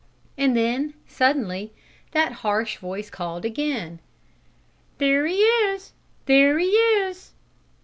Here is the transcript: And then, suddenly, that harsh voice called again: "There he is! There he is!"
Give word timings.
And 0.35 0.57
then, 0.57 0.95
suddenly, 1.07 1.73
that 2.09 2.31
harsh 2.31 2.77
voice 2.79 3.11
called 3.11 3.45
again: 3.45 3.99
"There 4.97 5.27
he 5.27 5.37
is! 5.37 5.93
There 6.25 6.57
he 6.57 6.69
is!" 6.69 7.33